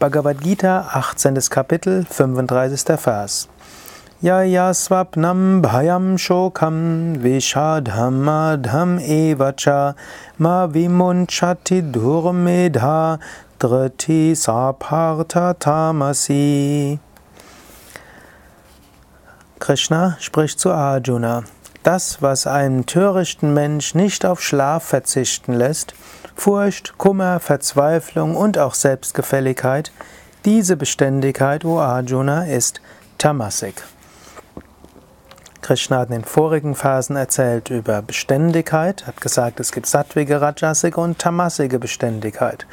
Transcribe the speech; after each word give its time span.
Bhagavad 0.00 0.42
Gita, 0.42 0.88
18. 0.92 1.36
Kapitel, 1.50 2.04
35. 2.04 2.98
Vers. 2.98 3.48
Yaya 4.20 4.74
swapnam 4.74 5.62
bhayam 5.62 6.18
shokam 6.18 7.16
vishadhamadham 7.16 8.98
evacha 9.00 9.94
ma 10.38 10.66
vimunchati 10.66 11.80
durmedha 11.92 13.20
driti 13.60 14.32
sapartha 14.32 15.54
tamasi. 15.54 16.98
Krishna 19.60 20.16
spricht 20.18 20.58
zu 20.58 20.72
Arjuna. 20.72 21.44
Das, 21.84 22.20
was 22.20 22.46
einen 22.46 22.86
törichten 22.86 23.54
Mensch 23.54 23.94
nicht 23.94 24.26
auf 24.26 24.42
Schlaf 24.42 24.84
verzichten 24.84 25.52
lässt, 25.52 25.94
Furcht, 26.34 26.98
Kummer, 26.98 27.40
Verzweiflung 27.40 28.36
und 28.36 28.58
auch 28.58 28.74
Selbstgefälligkeit, 28.74 29.92
diese 30.44 30.76
Beständigkeit, 30.76 31.64
o 31.64 31.78
Arjuna, 31.78 32.46
ist 32.46 32.80
Tamasik. 33.18 33.82
Krishna 35.62 36.00
hat 36.00 36.08
in 36.10 36.16
den 36.16 36.24
vorigen 36.24 36.74
Phasen 36.74 37.16
erzählt 37.16 37.70
über 37.70 38.02
Beständigkeit, 38.02 39.06
hat 39.06 39.22
gesagt, 39.22 39.60
es 39.60 39.72
gibt 39.72 39.86
sattwige, 39.86 40.42
rajasige 40.42 41.00
und 41.00 41.18
tamasige 41.18 41.78
Beständigkeit. 41.78 42.66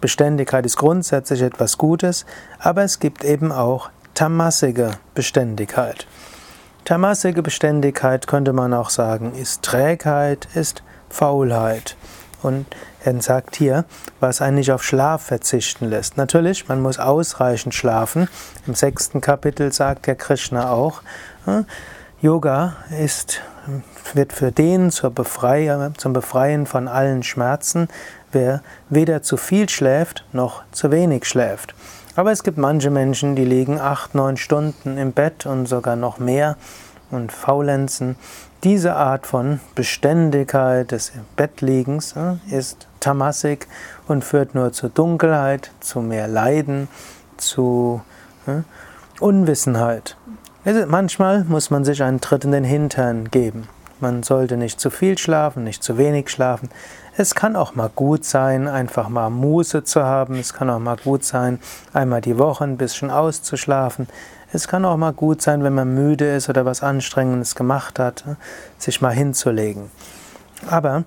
Beständigkeit 0.00 0.64
ist 0.64 0.76
grundsätzlich 0.76 1.42
etwas 1.42 1.76
Gutes, 1.76 2.24
aber 2.60 2.84
es 2.84 3.00
gibt 3.00 3.24
eben 3.24 3.50
auch 3.50 3.90
tamasige 4.14 4.92
Beständigkeit. 5.14 6.06
Tamasige 6.84 7.42
Beständigkeit 7.42 8.28
könnte 8.28 8.52
man 8.52 8.72
auch 8.72 8.90
sagen, 8.90 9.34
ist 9.34 9.62
Trägheit, 9.62 10.46
ist 10.54 10.84
Faulheit. 11.08 11.96
Und 12.46 12.66
er 13.04 13.20
sagt 13.20 13.56
hier, 13.56 13.84
was 14.20 14.40
einen 14.40 14.56
nicht 14.56 14.70
auf 14.70 14.82
Schlaf 14.82 15.22
verzichten 15.22 15.86
lässt. 15.86 16.16
Natürlich, 16.16 16.68
man 16.68 16.80
muss 16.80 16.98
ausreichend 16.98 17.74
schlafen. 17.74 18.28
Im 18.66 18.74
sechsten 18.74 19.20
Kapitel 19.20 19.72
sagt 19.72 20.06
Herr 20.06 20.14
Krishna 20.14 20.70
auch, 20.70 21.02
Yoga 22.22 22.76
ist, 22.98 23.42
wird 24.14 24.32
für 24.32 24.52
den 24.52 24.90
zur 24.90 25.10
Befreiung, 25.10 25.98
zum 25.98 26.12
Befreien 26.12 26.66
von 26.66 26.88
allen 26.88 27.22
Schmerzen, 27.22 27.88
wer 28.32 28.62
weder 28.88 29.22
zu 29.22 29.36
viel 29.36 29.68
schläft 29.68 30.24
noch 30.32 30.62
zu 30.72 30.90
wenig 30.90 31.26
schläft. 31.26 31.74
Aber 32.14 32.32
es 32.32 32.42
gibt 32.42 32.56
manche 32.56 32.90
Menschen, 32.90 33.36
die 33.36 33.44
liegen 33.44 33.78
acht, 33.78 34.14
neun 34.14 34.36
Stunden 34.36 34.96
im 34.96 35.12
Bett 35.12 35.46
und 35.46 35.66
sogar 35.66 35.96
noch 35.96 36.18
mehr 36.18 36.56
und 37.10 37.32
faulenzen. 37.32 38.16
Diese 38.64 38.94
Art 38.94 39.26
von 39.26 39.60
Beständigkeit 39.74 40.90
des 40.90 41.12
Bettliegens 41.36 42.14
ist 42.50 42.88
tamasik 43.00 43.68
und 44.08 44.24
führt 44.24 44.54
nur 44.54 44.72
zu 44.72 44.88
Dunkelheit, 44.88 45.70
zu 45.80 46.00
mehr 46.00 46.26
Leiden, 46.26 46.88
zu 47.36 48.00
Unwissenheit. 49.20 50.16
Manchmal 50.88 51.44
muss 51.44 51.70
man 51.70 51.84
sich 51.84 52.02
einen 52.02 52.20
Tritt 52.20 52.44
in 52.44 52.52
den 52.52 52.64
Hintern 52.64 53.30
geben. 53.30 53.68
Man 54.00 54.22
sollte 54.22 54.56
nicht 54.56 54.80
zu 54.80 54.90
viel 54.90 55.16
schlafen, 55.16 55.64
nicht 55.64 55.82
zu 55.82 55.96
wenig 55.96 56.28
schlafen. 56.28 56.68
Es 57.16 57.34
kann 57.34 57.56
auch 57.56 57.74
mal 57.74 57.88
gut 57.94 58.26
sein, 58.26 58.68
einfach 58.68 59.08
mal 59.08 59.30
Muße 59.30 59.84
zu 59.84 60.02
haben. 60.02 60.34
Es 60.34 60.52
kann 60.52 60.68
auch 60.68 60.80
mal 60.80 60.96
gut 60.96 61.24
sein, 61.24 61.60
einmal 61.94 62.20
die 62.20 62.36
Woche 62.36 62.64
ein 62.64 62.76
bisschen 62.76 63.10
auszuschlafen. 63.10 64.06
Es 64.56 64.68
kann 64.68 64.86
auch 64.86 64.96
mal 64.96 65.12
gut 65.12 65.42
sein, 65.42 65.62
wenn 65.64 65.74
man 65.74 65.94
müde 65.94 66.34
ist 66.34 66.48
oder 66.48 66.64
was 66.64 66.82
Anstrengendes 66.82 67.56
gemacht 67.56 67.98
hat, 67.98 68.24
sich 68.78 69.02
mal 69.02 69.12
hinzulegen. 69.12 69.90
Aber 70.70 71.04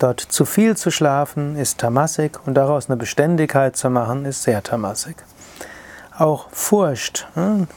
dort 0.00 0.18
zu 0.18 0.44
viel 0.44 0.76
zu 0.76 0.90
schlafen 0.90 1.54
ist 1.54 1.78
tamasik 1.78 2.40
und 2.44 2.54
daraus 2.54 2.90
eine 2.90 2.96
Beständigkeit 2.96 3.76
zu 3.76 3.88
machen 3.88 4.24
ist 4.24 4.42
sehr 4.42 4.64
tamasik. 4.64 5.14
Auch 6.18 6.48
Furcht. 6.50 7.28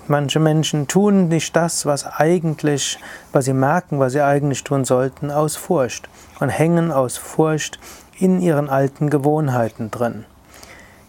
Manche 0.07 0.39
Menschen 0.39 0.87
tun 0.87 1.27
nicht 1.27 1.55
das, 1.55 1.85
was 1.85 2.07
eigentlich, 2.07 2.97
was 3.31 3.45
sie 3.45 3.53
merken, 3.53 3.99
was 3.99 4.13
sie 4.13 4.23
eigentlich 4.23 4.63
tun 4.63 4.85
sollten, 4.85 5.29
aus 5.29 5.55
Furcht 5.55 6.09
und 6.39 6.49
hängen 6.49 6.91
aus 6.91 7.15
Furcht 7.15 7.79
in 8.17 8.41
ihren 8.41 8.69
alten 8.69 9.11
Gewohnheiten 9.11 9.91
drin. 9.91 10.25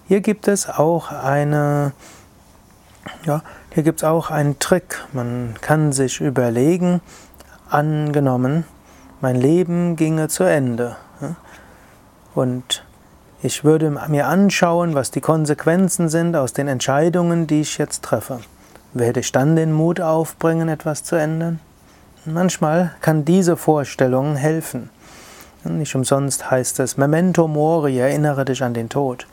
Hier 0.07 0.21
gibt 0.21 0.49
es 0.49 0.69
auch 0.69 1.13
eine, 1.13 1.93
ja, 3.25 3.43
hier 3.73 3.83
gibt 3.83 4.01
es 4.01 4.05
auch 4.05 4.31
einen 4.31 4.59
Trick. 4.59 5.05
Man 5.13 5.55
kann 5.61 5.93
sich 5.93 6.21
überlegen, 6.21 7.01
angenommen, 7.69 8.65
mein 9.21 9.37
Leben 9.37 9.97
ginge 9.97 10.29
zu 10.29 10.45
Ende. 10.45 10.97
Und 12.35 12.85
ich 13.43 13.65
würde 13.65 13.91
mir 14.09 14.27
anschauen, 14.27 14.95
was 14.95 15.11
die 15.11 15.21
Konsequenzen 15.21 16.09
sind 16.09 16.37
aus 16.37 16.53
den 16.53 16.69
Entscheidungen, 16.69 17.47
die 17.47 17.63
ich 17.63 17.79
jetzt 17.79 18.03
treffe. 18.03 18.41
Werde 18.93 19.21
ich 19.21 19.33
dann 19.33 19.57
den 19.57 19.73
Mut 19.73 20.01
aufbringen, 20.01 20.69
etwas 20.69 21.05
zu 21.05 21.17
ändern? 21.17 21.61
Manchmal 22.25 22.93
kann 23.01 23.25
diese 23.25 23.57
Vorstellung 23.57 24.37
helfen. 24.37 24.91
Nicht 25.65 25.95
umsonst 25.95 26.51
heißt 26.51 26.81
es 26.81 26.97
Memento 26.97 27.47
Mori, 27.47 27.99
erinnere 27.99 28.45
dich 28.45 28.63
an 28.63 28.75
den 28.75 28.89
Tod. 28.89 29.27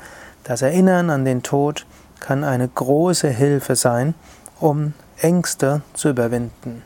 Das 0.44 0.62
Erinnern 0.62 1.10
an 1.10 1.26
den 1.26 1.44
Tod 1.44 1.86
kann 2.20 2.44
eine 2.44 2.68
große 2.68 3.30
Hilfe 3.30 3.76
sein, 3.76 4.14
um 4.60 4.94
Ängste 5.20 5.82
zu 5.94 6.10
überwinden. 6.10 6.84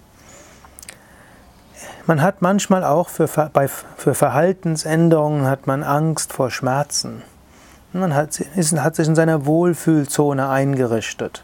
Man 2.07 2.21
hat 2.21 2.41
manchmal 2.41 2.83
auch 2.83 3.09
für, 3.09 3.27
bei, 3.53 3.67
für 3.67 4.13
Verhaltensänderungen 4.13 5.45
hat 5.45 5.67
man 5.67 5.83
Angst 5.83 6.33
vor 6.33 6.49
Schmerzen. 6.49 7.21
Man 7.93 8.15
hat, 8.15 8.39
ist, 8.39 8.77
hat 8.77 8.95
sich 8.95 9.07
in 9.07 9.15
seiner 9.15 9.45
Wohlfühlzone 9.45 10.49
eingerichtet. 10.49 11.43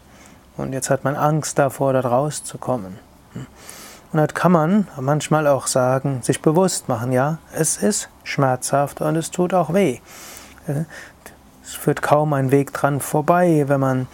Und 0.56 0.72
jetzt 0.72 0.90
hat 0.90 1.04
man 1.04 1.14
Angst 1.14 1.58
davor, 1.58 1.92
da 1.92 2.00
rauszukommen. 2.00 2.98
Und 3.34 4.18
dann 4.18 4.28
kann 4.28 4.52
man 4.52 4.88
manchmal 4.98 5.46
auch 5.46 5.66
sagen, 5.66 6.20
sich 6.22 6.40
bewusst 6.40 6.88
machen, 6.88 7.12
ja, 7.12 7.38
es 7.52 7.76
ist 7.76 8.08
schmerzhaft 8.24 9.00
und 9.00 9.16
es 9.16 9.30
tut 9.30 9.52
auch 9.54 9.72
weh. 9.74 10.00
Es 11.68 11.74
führt 11.74 12.00
kaum 12.00 12.32
ein 12.32 12.50
Weg 12.50 12.72
dran 12.72 12.98
vorbei, 12.98 13.64
wenn 13.66 13.78
man 13.78 14.06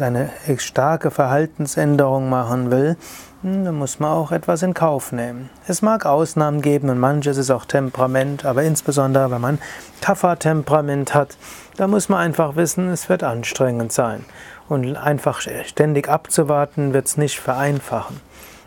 eine 0.00 0.30
starke 0.58 1.10
Verhaltensänderung 1.10 2.28
machen 2.28 2.70
will. 2.70 2.98
Hm, 3.40 3.64
dann 3.64 3.76
muss 3.76 4.00
man 4.00 4.10
auch 4.10 4.32
etwas 4.32 4.62
in 4.62 4.74
Kauf 4.74 5.10
nehmen. 5.10 5.48
Es 5.66 5.80
mag 5.80 6.04
Ausnahmen 6.04 6.60
geben 6.60 6.90
und 6.90 6.98
manches 6.98 7.38
ist 7.38 7.50
auch 7.50 7.64
Temperament, 7.64 8.44
aber 8.44 8.64
insbesondere 8.64 9.30
wenn 9.30 9.40
man 9.40 9.58
Kapha-Temperament 10.02 11.14
hat, 11.14 11.38
da 11.78 11.86
muss 11.86 12.10
man 12.10 12.18
einfach 12.18 12.56
wissen, 12.56 12.90
es 12.90 13.08
wird 13.08 13.22
anstrengend 13.22 13.94
sein. 13.94 14.26
Und 14.68 14.94
einfach 14.98 15.40
ständig 15.40 16.06
abzuwarten, 16.06 16.92
wird 16.92 17.06
es 17.06 17.16
nicht 17.16 17.40
vereinfachen. 17.40 18.20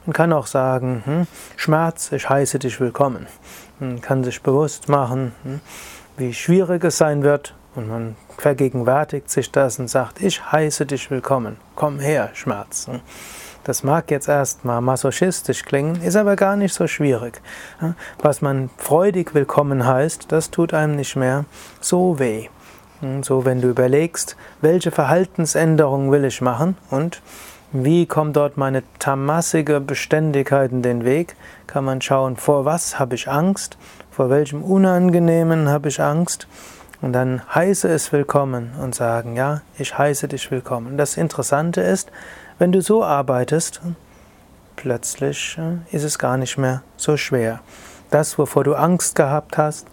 Man 0.08 0.14
kann 0.14 0.34
auch 0.34 0.48
sagen, 0.48 1.04
hm, 1.06 1.28
Schmerz, 1.56 2.12
ich 2.12 2.28
heiße 2.28 2.58
dich 2.58 2.80
willkommen. 2.80 3.28
Man 3.80 4.02
kann 4.02 4.24
sich 4.24 4.42
bewusst 4.42 4.90
machen, 4.90 5.34
hm, 5.44 5.60
wie 6.18 6.34
schwierig 6.34 6.84
es 6.84 6.98
sein 6.98 7.22
wird, 7.22 7.54
und 7.76 7.90
man 7.90 8.16
vergegenwärtigt 8.38 9.30
sich 9.30 9.52
das 9.52 9.80
und 9.80 9.90
sagt, 9.90 10.22
ich 10.22 10.52
heiße 10.52 10.86
dich 10.86 11.10
willkommen, 11.10 11.58
komm 11.76 12.00
her, 12.00 12.30
Schmerz. 12.34 12.88
Das 13.64 13.84
mag 13.84 14.12
jetzt 14.12 14.28
erstmal 14.28 14.82
masochistisch 14.82 15.64
klingen, 15.64 16.02
ist 16.02 16.18
aber 16.18 16.36
gar 16.36 16.58
nicht 16.58 16.74
so 16.74 16.88
schwierig. 16.88 17.42
Was 18.22 18.42
man 18.42 18.70
freudig 18.78 19.34
willkommen 19.34 19.88
heißt, 19.88 20.32
das 20.32 20.52
tut 20.52 20.74
einem 20.74 20.98
nicht 20.98 21.16
mehr 21.16 21.46
so 21.80 22.20
weh. 22.20 22.50
So, 23.22 23.46
wenn 23.46 23.62
du 23.62 23.70
überlegst, 23.70 24.38
welche 24.62 24.92
Verhaltensänderungen 24.92 26.12
will 26.12 26.26
ich 26.26 26.42
machen 26.42 26.78
und 26.90 27.22
wie 27.72 28.06
kommt 28.06 28.36
dort 28.36 28.56
meine 28.56 28.84
tamassige 29.00 29.80
Beständigkeit 29.80 30.72
in 30.72 30.84
den 30.84 31.04
Weg, 31.06 31.36
kann 31.66 31.86
man 31.86 32.02
schauen, 32.02 32.38
vor 32.38 32.66
was 32.66 33.00
habe 33.00 33.16
ich 33.16 33.28
Angst, 33.28 33.78
vor 34.12 34.30
welchem 34.30 34.62
Unangenehmen 34.62 35.70
habe 35.70 35.90
ich 35.90 36.00
Angst 36.00 36.48
und 37.04 37.12
dann 37.12 37.42
heiße 37.54 37.90
es 37.90 38.14
willkommen 38.14 38.72
und 38.82 38.96
sagen, 38.96 39.36
ja, 39.36 39.62
ich 39.78 39.98
heiße 39.98 40.30
dich 40.30 40.50
willkommen. 40.52 40.98
Das 40.98 41.18
Interessante 41.18 41.82
ist, 41.82 42.10
wenn 42.60 42.72
du 42.72 42.82
so 42.82 43.04
arbeitest, 43.04 43.82
plötzlich 44.78 45.58
äh, 45.60 45.80
ist 45.94 46.06
es 46.06 46.18
gar 46.18 46.38
nicht 46.38 46.58
mehr 46.58 46.82
so 46.96 47.18
schwer. 47.18 47.60
Das, 48.10 48.38
wovor 48.38 48.64
du 48.64 48.76
Angst 48.76 49.16
gehabt 49.16 49.58
hast, 49.58 49.86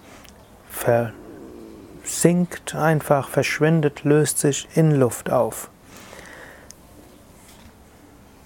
versinkt 2.04 2.76
einfach, 2.76 3.28
verschwindet, 3.28 4.04
löst 4.04 4.38
sich 4.38 4.68
in 4.76 4.92
Luft 4.92 5.32
auf. 5.32 5.68